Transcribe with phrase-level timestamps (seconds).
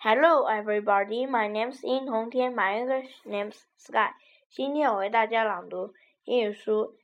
[0.00, 1.26] Hello, everybody.
[1.26, 2.52] My name's 殷同天.
[2.52, 4.14] My English name's Sky.
[4.50, 6.96] 今天我为大家朗读英语书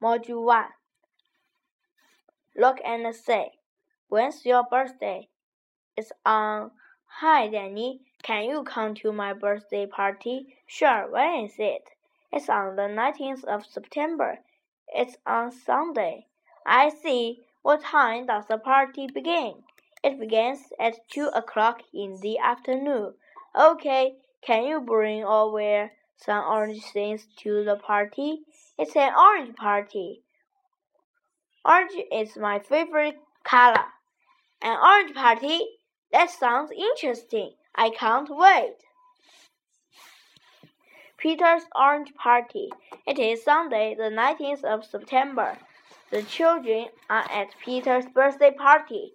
[0.00, 0.70] Module One.
[2.54, 3.58] Look and say,
[4.08, 5.28] When's your birthday?
[5.94, 6.72] It's on.
[7.20, 8.00] Hi, Danny.
[8.22, 10.56] Can you come to my birthday party?
[10.66, 11.06] Sure.
[11.10, 11.90] When is it?
[12.32, 14.38] It's on the 19th of September.
[14.88, 16.26] It's on Sunday.
[16.64, 17.44] I see.
[17.62, 19.64] What time does the party begin?
[20.03, 23.13] It begins at two o'clock in the afternoon.
[23.57, 28.41] Okay, can you bring or wear some orange things to the party?
[28.77, 30.23] It's an orange party.
[31.63, 33.85] Orange is my favorite color.
[34.61, 35.61] An orange party?
[36.11, 37.53] That sounds interesting.
[37.73, 38.75] I can't wait.
[41.17, 42.69] Peter's Orange Party.
[43.07, 45.57] It is Sunday, the 19th of September.
[46.11, 49.13] The children are at Peter's birthday party.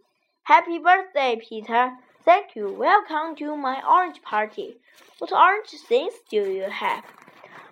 [0.49, 1.93] Happy birthday, Peter.
[2.25, 2.73] Thank you.
[2.73, 4.79] Welcome to my orange party.
[5.19, 7.05] What orange things do you have?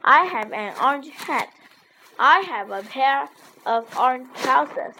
[0.04, 1.48] I have an orange hat.
[2.18, 3.30] I have a pair
[3.64, 4.94] of orange trousers.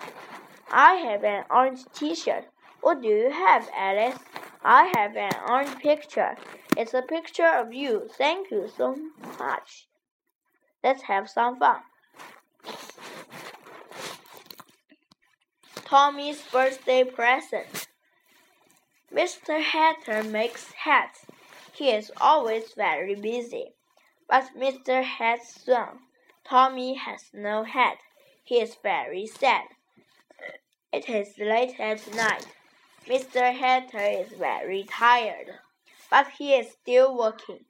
[0.73, 2.47] I have an orange t-shirt.
[2.81, 4.21] What do you have, Alice?
[4.65, 6.35] I have an orange picture.
[6.79, 8.09] It's a picture of you.
[8.17, 8.97] Thank you so
[9.39, 9.87] much.
[10.83, 11.81] Let's have some fun.
[15.87, 17.87] Tommy's birthday present.
[19.15, 19.62] Mr.
[19.62, 21.20] Hatter makes hats.
[21.73, 23.67] He is always very busy.
[24.28, 25.05] But Mr.
[25.05, 26.01] Hat's son,
[26.45, 27.98] Tommy, has no hat.
[28.43, 29.62] He is very sad.
[30.93, 32.48] It is late at night.
[33.06, 33.56] Mr.
[33.56, 35.50] Hatter is very tired,
[36.11, 37.65] but he is still working.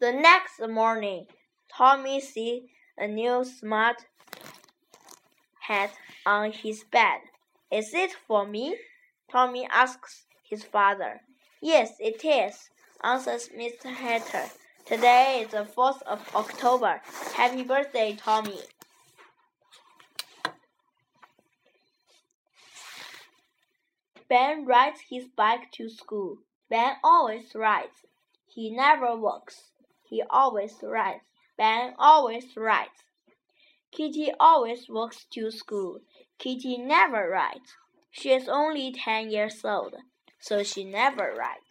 [0.00, 1.26] The next morning,
[1.72, 2.64] Tommy sees
[2.98, 4.06] a new smart
[5.66, 5.90] hat
[6.24, 7.20] on his bed.
[7.70, 8.76] Is it for me?
[9.30, 11.20] Tommy asks his father.
[11.60, 12.70] Yes, it is,
[13.02, 13.92] answers Mr.
[13.92, 14.44] Hatter.
[14.84, 17.00] Today is the 4th of October.
[17.34, 18.60] Happy birthday, Tommy.
[24.28, 26.38] Ben rides his bike to school.
[26.70, 28.06] Ben always rides.
[28.46, 29.70] He never walks.
[30.08, 31.22] He always rides.
[31.58, 33.02] Ben always rides.
[33.96, 36.00] Kitty always walks to school.
[36.38, 37.76] Kitty never rides.
[38.10, 39.94] She is only ten years old,
[40.38, 41.62] so she never rides.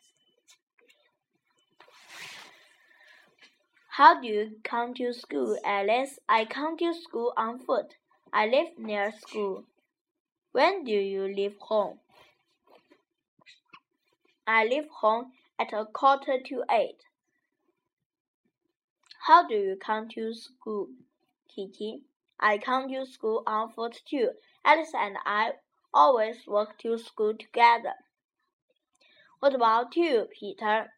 [3.89, 6.17] How do you come to school, Alice?
[6.27, 7.93] I come to school on foot.
[8.33, 9.65] I live near school.
[10.51, 11.99] When do you leave home?
[14.47, 16.97] I leave home at a quarter to eight.
[19.27, 20.87] How do you come to school,
[21.47, 22.01] Kitty?
[22.39, 24.31] I come to school on foot too.
[24.63, 25.53] Alice and I
[25.93, 27.93] always walk to school together.
[29.39, 30.91] What about you, Peter?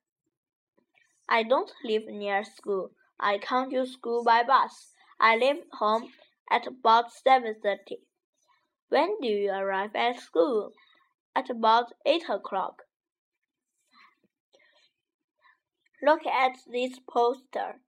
[1.29, 2.91] I don't live near school.
[3.19, 4.93] I come to school by bus.
[5.19, 6.11] I leave home
[6.49, 7.99] at about 7.30.
[8.89, 10.71] When do you arrive at school?
[11.35, 12.83] At about 8 o'clock.
[16.01, 17.81] Look at this poster.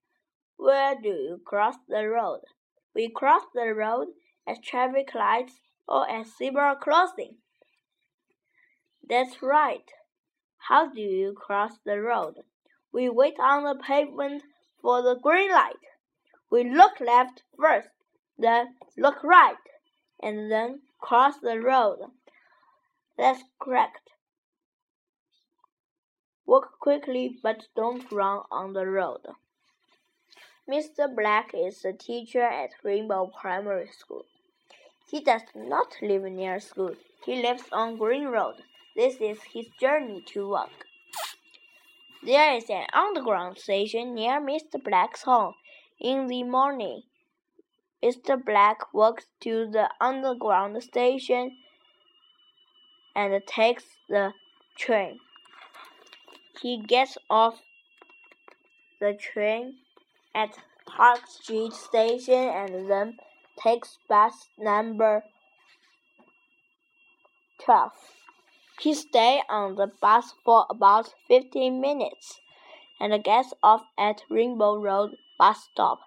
[0.57, 2.41] Where do you cross the road?
[2.95, 4.07] We cross the road
[4.47, 7.35] at traffic lights or at zebra crossing.
[9.07, 9.91] That's right.
[10.57, 12.35] How do you cross the road?
[12.91, 14.43] We wait on the pavement
[14.81, 15.75] for the green light.
[16.49, 17.89] We look left first,
[18.37, 19.55] then look right,
[20.21, 21.99] and then cross the road.
[23.17, 24.09] That's correct.
[26.45, 29.21] Walk quickly, but don't run on the road.
[30.69, 31.13] Mr.
[31.15, 34.23] Black is a teacher at Rainbow Primary School.
[35.09, 36.93] He does not live near school.
[37.25, 38.57] He lives on Green Road.
[38.95, 40.85] This is his journey to work.
[42.23, 44.83] There is an underground station near Mr.
[44.83, 45.55] Black's home.
[45.99, 47.01] In the morning,
[48.03, 48.37] Mr.
[48.45, 51.57] Black walks to the underground station
[53.15, 54.33] and takes the
[54.77, 55.17] train.
[56.61, 57.59] He gets off
[58.99, 59.77] the train
[60.39, 63.17] at Park Street Station and then
[63.61, 65.23] takes bus number
[67.65, 67.91] 12.
[68.79, 72.39] He stays on the bus for about 15 minutes
[73.01, 75.99] and gets off at Rainbow Road bus stop.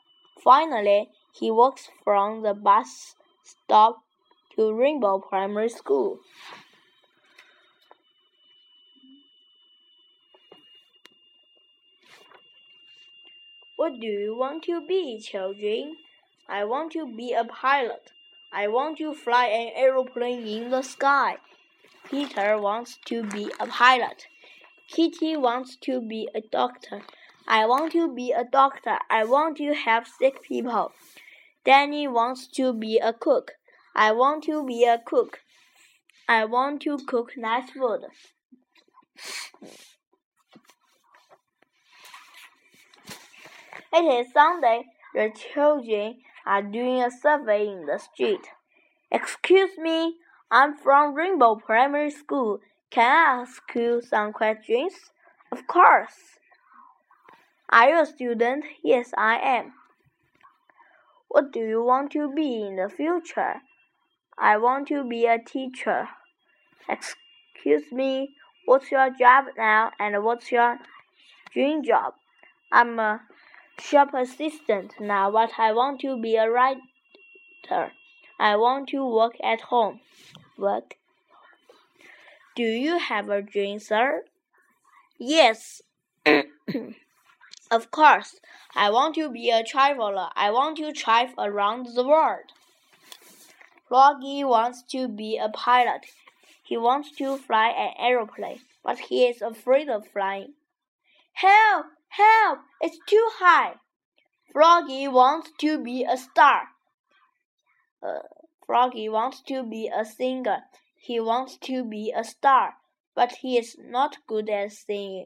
[0.43, 3.15] Finally, he walks from the bus
[3.45, 4.03] stop
[4.57, 6.21] to Rainbow Primary School.
[13.83, 15.97] What do you want to be, children?
[16.49, 18.13] I want to be a pilot.
[18.53, 21.39] I want to fly an aeroplane in the sky.
[22.09, 24.27] Peter wants to be a pilot.
[24.87, 27.03] Kitty wants to be a doctor.
[27.49, 28.99] I want to be a doctor.
[29.11, 30.93] I want to help sick people.
[31.65, 33.51] Danny wants to be a cook.
[33.97, 35.41] I want to be a cook.
[36.29, 38.03] I want to cook nice food.
[43.95, 44.87] It is Sunday.
[45.15, 46.17] The children
[46.47, 48.49] are doing a survey in the street.
[49.11, 50.15] Excuse me,
[50.51, 52.61] I'm from Rainbow Primary School.
[52.91, 54.95] Can I ask you some questions?
[55.51, 56.39] Of course.
[57.69, 58.65] Are you a student?
[58.83, 59.75] Yes, I am.
[61.29, 63.57] What do you want to be in the future?
[64.39, 66.09] I want to be a teacher.
[66.89, 70.79] Excuse me, what's your job now and what's your
[71.53, 72.15] dream job?
[72.73, 73.21] I'm a
[73.83, 77.93] shop assistant now, but I want to be a writer.
[78.39, 80.01] I want to work at home.
[80.57, 80.97] Work.
[82.55, 84.25] Do you have a dream, sir?
[85.19, 85.83] Yes.
[87.71, 88.41] of course.
[88.75, 90.29] I want to be a traveler.
[90.37, 92.53] I want to travel around the world.
[93.89, 96.07] Froggy wants to be a pilot.
[96.63, 100.55] He wants to fly an aeroplane, but he is afraid of flying.
[101.35, 101.87] Help!
[102.17, 102.59] Help!
[102.83, 103.77] It's too high.
[104.53, 106.69] Froggy wants to be a star.
[108.03, 108.21] Uh,
[108.67, 110.65] Froggy wants to be a singer.
[110.97, 112.75] He wants to be a star,
[113.15, 115.25] but he is not good at singing.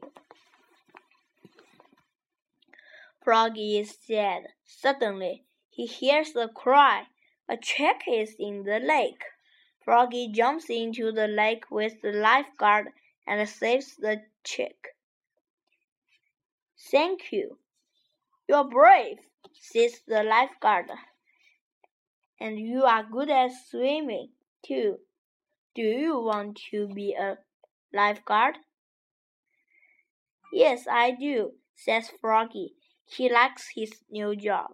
[3.21, 4.43] Froggy is sad.
[4.63, 7.07] Suddenly, he hears a cry.
[7.49, 9.23] A chick is in the lake.
[9.83, 12.93] Froggy jumps into the lake with the lifeguard
[13.27, 14.96] and saves the chick.
[16.91, 17.57] Thank you.
[18.47, 19.17] You're brave,
[19.53, 20.89] says the lifeguard.
[22.39, 24.29] And you are good at swimming,
[24.65, 24.97] too.
[25.75, 27.37] Do you want to be a
[27.93, 28.57] lifeguard?
[30.53, 32.73] Yes, I do, says Froggy.
[33.05, 34.71] He likes his new job.